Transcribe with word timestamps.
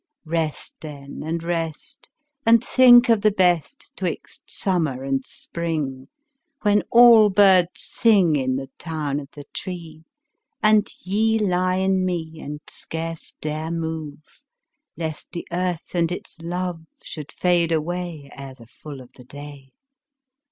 Rest 0.25 0.77
then 0.79 1.21
and 1.23 1.43
rest, 1.43 2.09
And 2.43 2.63
think 2.65 3.07
of 3.07 3.21
the 3.21 3.29
best 3.29 3.95
'Twixt 3.95 4.49
summer 4.49 5.03
and 5.03 5.23
spring, 5.23 6.07
When 6.63 6.81
all 6.89 7.29
birds 7.29 7.81
sing 7.83 8.35
In 8.35 8.55
the 8.55 8.71
town 8.79 9.19
of 9.19 9.29
the 9.33 9.43
tree, 9.53 10.03
And 10.63 10.89
ye 11.01 11.37
lie 11.37 11.75
in 11.75 12.03
me 12.03 12.39
And 12.39 12.61
scarce 12.67 13.35
dare 13.39 13.69
move, 13.69 14.41
Lest 14.97 15.31
the 15.33 15.47
earth 15.51 15.93
and 15.93 16.11
its 16.11 16.41
love 16.41 16.81
Should 17.03 17.31
fade 17.31 17.71
away 17.71 18.27
Ere 18.35 18.55
the 18.55 18.65
full 18.65 19.01
of 19.01 19.13
the 19.13 19.25
day. 19.25 19.69